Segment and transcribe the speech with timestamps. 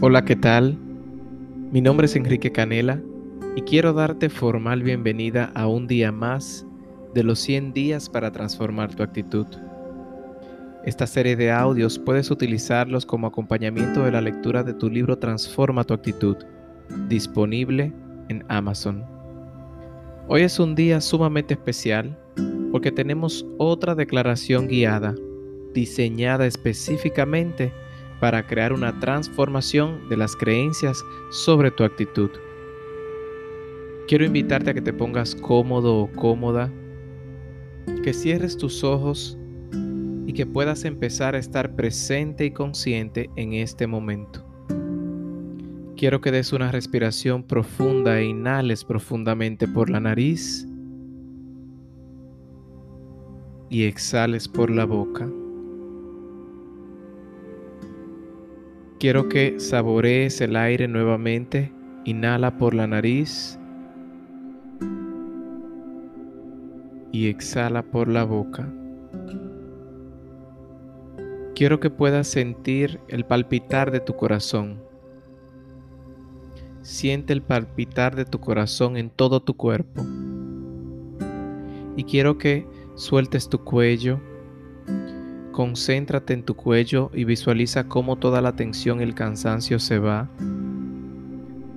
[0.00, 0.78] Hola, ¿qué tal?
[1.72, 3.02] Mi nombre es Enrique Canela
[3.56, 6.64] y quiero darte formal bienvenida a un día más
[7.14, 9.44] de los 100 días para transformar tu actitud.
[10.84, 15.82] Esta serie de audios puedes utilizarlos como acompañamiento de la lectura de tu libro Transforma
[15.82, 16.36] tu actitud,
[17.08, 17.92] disponible
[18.28, 19.04] en Amazon.
[20.28, 22.16] Hoy es un día sumamente especial
[22.70, 25.16] porque tenemos otra declaración guiada,
[25.74, 27.87] diseñada específicamente para
[28.46, 32.30] crear una transformación de las creencias sobre tu actitud.
[34.08, 36.72] Quiero invitarte a que te pongas cómodo o cómoda,
[38.02, 39.38] que cierres tus ojos
[40.26, 44.44] y que puedas empezar a estar presente y consciente en este momento.
[45.96, 50.66] Quiero que des una respiración profunda e inhales profundamente por la nariz
[53.68, 55.28] y exhales por la boca.
[58.98, 61.72] Quiero que saborees el aire nuevamente.
[62.04, 63.56] Inhala por la nariz
[67.12, 68.68] y exhala por la boca.
[71.54, 74.82] Quiero que puedas sentir el palpitar de tu corazón.
[76.82, 80.04] Siente el palpitar de tu corazón en todo tu cuerpo.
[81.94, 84.20] Y quiero que sueltes tu cuello
[85.58, 90.28] Concéntrate en tu cuello y visualiza cómo toda la tensión y el cansancio se va.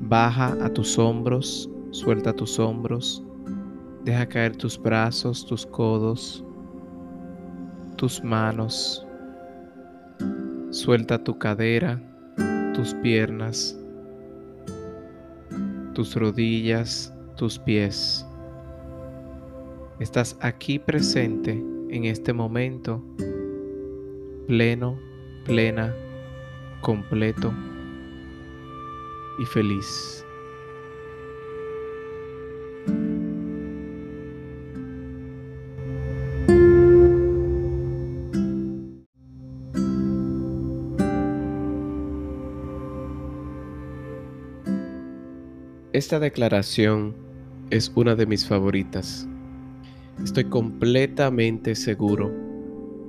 [0.00, 3.22] Baja a tus hombros, suelta tus hombros,
[4.02, 6.42] deja caer tus brazos, tus codos,
[7.96, 9.06] tus manos.
[10.70, 12.00] Suelta tu cadera,
[12.72, 13.78] tus piernas,
[15.92, 18.26] tus rodillas, tus pies.
[20.00, 23.04] Estás aquí presente en este momento
[24.46, 24.98] pleno,
[25.44, 25.94] plena,
[26.80, 27.52] completo
[29.38, 30.24] y feliz.
[45.92, 47.14] Esta declaración
[47.70, 49.26] es una de mis favoritas.
[50.22, 52.55] Estoy completamente seguro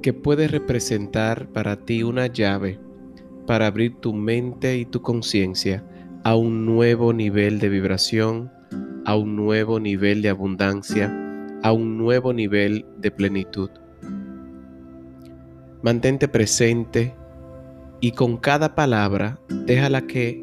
[0.08, 2.80] que puede representar para ti una llave
[3.46, 5.84] para abrir tu mente y tu conciencia
[6.24, 8.50] a un nuevo nivel de vibración,
[9.04, 11.14] a un nuevo nivel de abundancia,
[11.62, 13.70] a un nuevo nivel de plenitud.
[15.82, 17.14] Mantente presente
[18.00, 20.42] y con cada palabra déjala que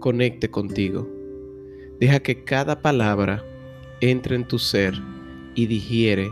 [0.00, 1.08] conecte contigo.
[2.00, 3.44] Deja que cada palabra
[4.00, 4.94] entre en tu ser
[5.54, 6.28] y digiere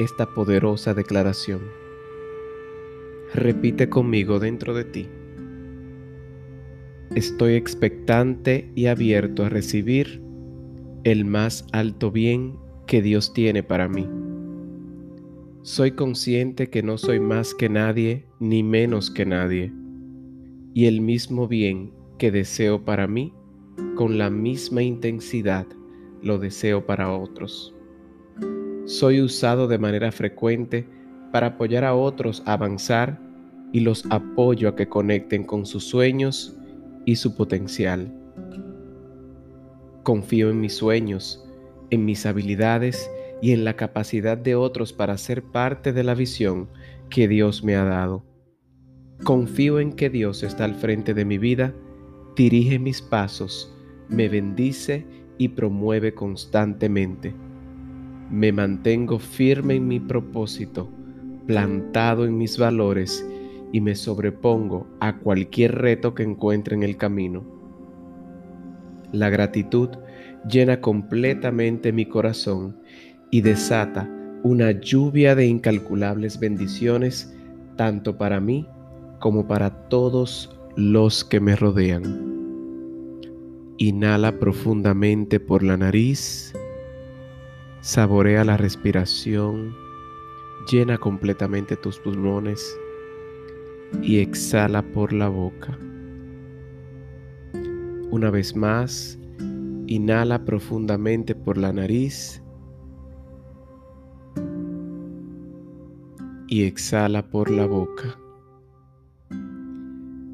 [0.00, 1.77] esta poderosa declaración.
[3.34, 5.08] Repite conmigo dentro de ti.
[7.14, 10.22] Estoy expectante y abierto a recibir
[11.04, 12.56] el más alto bien
[12.86, 14.08] que Dios tiene para mí.
[15.62, 19.72] Soy consciente que no soy más que nadie ni menos que nadie,
[20.72, 23.34] y el mismo bien que deseo para mí,
[23.94, 25.66] con la misma intensidad
[26.22, 27.74] lo deseo para otros.
[28.86, 30.86] Soy usado de manera frecuente
[31.30, 33.18] para apoyar a otros a avanzar
[33.72, 36.56] y los apoyo a que conecten con sus sueños
[37.04, 38.12] y su potencial.
[40.02, 41.44] Confío en mis sueños,
[41.90, 43.10] en mis habilidades
[43.42, 46.68] y en la capacidad de otros para ser parte de la visión
[47.10, 48.24] que Dios me ha dado.
[49.24, 51.74] Confío en que Dios está al frente de mi vida,
[52.36, 53.74] dirige mis pasos,
[54.08, 55.04] me bendice
[55.36, 57.34] y promueve constantemente.
[58.30, 60.88] Me mantengo firme en mi propósito
[61.48, 63.26] plantado en mis valores
[63.72, 67.42] y me sobrepongo a cualquier reto que encuentre en el camino.
[69.12, 69.88] La gratitud
[70.46, 72.76] llena completamente mi corazón
[73.30, 74.06] y desata
[74.42, 77.34] una lluvia de incalculables bendiciones
[77.76, 78.68] tanto para mí
[79.18, 82.28] como para todos los que me rodean.
[83.78, 86.52] Inhala profundamente por la nariz,
[87.80, 89.87] saborea la respiración,
[90.70, 92.78] Llena completamente tus pulmones
[94.02, 95.78] y exhala por la boca.
[98.10, 99.18] Una vez más,
[99.86, 102.42] inhala profundamente por la nariz
[106.48, 108.18] y exhala por la boca.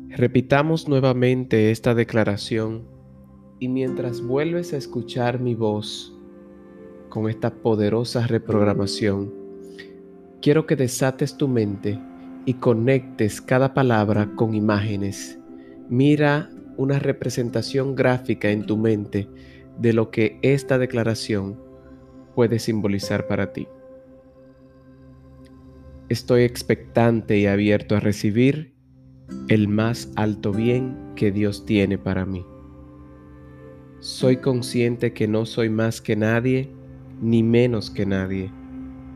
[0.08, 2.88] Repitamos nuevamente esta declaración
[3.60, 6.12] y mientras vuelves a escuchar mi voz
[7.08, 9.43] con esta poderosa reprogramación,
[10.44, 11.98] quiero que desates tu mente
[12.44, 15.38] y conectes cada palabra con imágenes.
[15.88, 19.26] Mira una representación gráfica en tu mente
[19.78, 21.58] de lo que esta declaración
[22.34, 23.68] puede simbolizar para ti.
[26.10, 28.74] Estoy expectante y abierto a recibir
[29.48, 32.44] el más alto bien que Dios tiene para mí.
[34.00, 36.70] Soy consciente que no soy más que nadie
[37.22, 38.52] ni menos que nadie,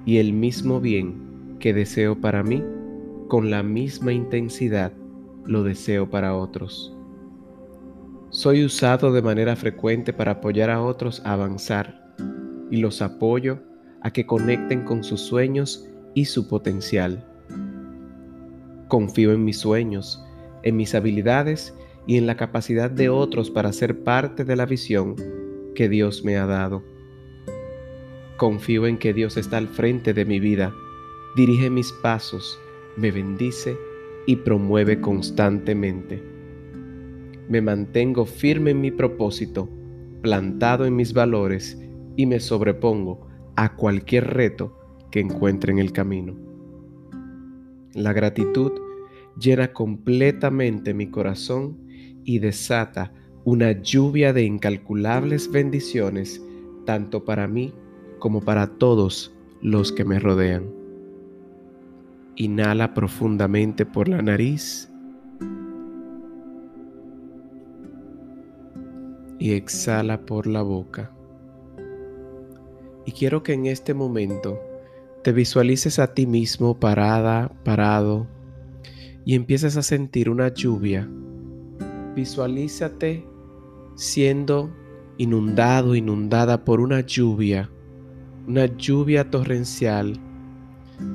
[0.05, 2.63] y el mismo bien que deseo para mí,
[3.29, 4.93] con la misma intensidad
[5.45, 6.95] lo deseo para otros.
[8.31, 12.15] Soy usado de manera frecuente para apoyar a otros a avanzar
[12.71, 13.61] y los apoyo
[14.03, 17.25] a que conecten con sus sueños y su potencial.
[18.89, 20.23] Confío en mis sueños,
[20.63, 21.75] en mis habilidades
[22.07, 25.17] y en la capacidad de otros para ser parte de la visión
[25.75, 26.83] que Dios me ha dado.
[28.39, 30.73] Confío en que Dios está al frente de mi vida,
[31.35, 32.57] dirige mis pasos,
[32.97, 33.77] me bendice
[34.27, 36.23] y promueve constantemente.
[37.49, 39.69] Me mantengo firme en mi propósito,
[40.23, 41.83] plantado en mis valores
[42.17, 43.27] y me sobrepongo
[43.57, 44.79] a cualquier reto
[45.11, 46.37] que encuentre en el camino.
[47.93, 48.71] La gratitud
[49.37, 51.77] llena completamente mi corazón
[52.23, 53.13] y desata
[53.43, 56.41] una lluvia de incalculables bendiciones
[56.85, 57.75] tanto para mí
[58.19, 60.71] como para todos los que me rodean.
[62.37, 64.91] Inhala profundamente por la nariz
[69.39, 71.11] y exhala por la boca.
[73.07, 74.61] Y quiero que en este momento
[75.23, 78.27] te visualices a ti mismo parada, parado,
[79.25, 81.09] y empieces a sentir una lluvia.
[82.15, 83.27] Visualízate
[83.95, 84.71] siendo
[85.19, 87.71] inundado, inundada por una lluvia,
[88.49, 90.19] una lluvia torrencial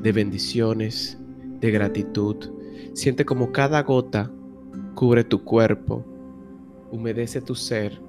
[0.03, 1.17] de bendiciones,
[1.59, 2.35] de gratitud.
[2.93, 4.29] Siente como cada gota
[4.93, 6.05] cubre tu cuerpo,
[6.91, 7.99] humedece tu ser,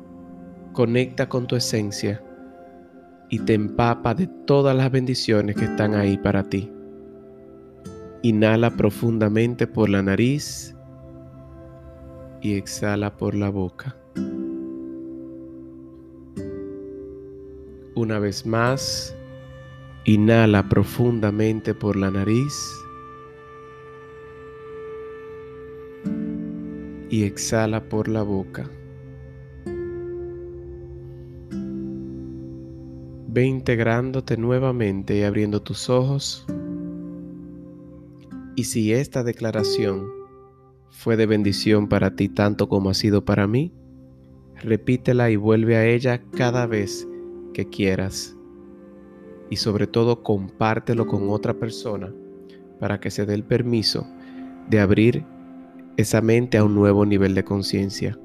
[0.75, 2.23] conecta con tu esencia
[3.31, 6.71] y te empapa de todas las bendiciones que están ahí para ti.
[8.23, 10.77] Inhala profundamente por la nariz
[12.43, 13.97] y exhala por la boca.
[18.05, 19.17] Una vez más,
[20.05, 22.55] inhala profundamente por la nariz
[27.09, 28.69] y exhala por la boca.
[33.29, 36.45] Ve integrándote nuevamente y abriendo tus ojos.
[38.55, 40.07] Y si esta declaración
[40.91, 43.73] fue de bendición para ti tanto como ha sido para mí,
[44.57, 47.09] repítela y vuelve a ella cada vez
[47.55, 48.37] que quieras.
[49.49, 52.13] Y sobre todo compártelo con otra persona
[52.79, 54.07] para que se dé el permiso
[54.69, 55.25] de abrir
[55.97, 58.19] esa mente a un nuevo nivel de conciencia.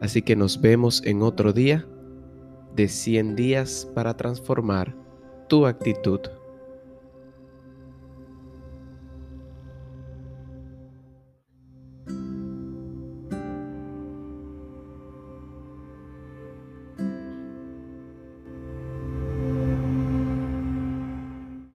[0.00, 1.86] Así que nos vemos en otro día
[2.74, 4.94] de 100 días para transformar
[5.48, 6.20] tu actitud.